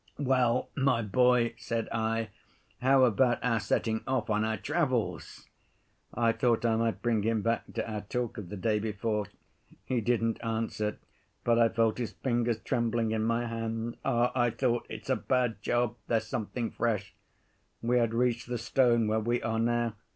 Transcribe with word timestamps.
'Well, 0.17 0.71
my 0.75 1.03
boy,' 1.03 1.53
said 1.59 1.87
I, 1.91 2.29
'how 2.81 3.03
about 3.03 3.37
our 3.43 3.59
setting 3.59 4.01
off 4.07 4.31
on 4.31 4.43
our 4.43 4.57
travels?' 4.57 5.47
I 6.11 6.31
thought 6.31 6.65
I 6.65 6.75
might 6.75 7.03
bring 7.03 7.21
him 7.21 7.43
back 7.43 7.71
to 7.75 7.87
our 7.87 8.01
talk 8.01 8.39
of 8.39 8.49
the 8.49 8.57
day 8.57 8.79
before. 8.79 9.27
He 9.85 10.01
didn't 10.01 10.43
answer, 10.43 10.97
but 11.43 11.59
I 11.59 11.69
felt 11.69 11.99
his 11.99 12.13
fingers 12.13 12.57
trembling 12.61 13.11
in 13.11 13.21
my 13.25 13.45
hand. 13.45 13.95
Ah, 14.03 14.31
I 14.33 14.49
thought, 14.49 14.87
it's 14.89 15.11
a 15.11 15.15
bad 15.15 15.61
job; 15.61 15.95
there's 16.07 16.25
something 16.25 16.71
fresh. 16.71 17.13
We 17.83 17.99
had 17.99 18.15
reached 18.15 18.47
the 18.47 18.57
stone 18.57 19.05
where 19.07 19.19
we 19.19 19.43
are 19.43 19.59
now. 19.59 19.93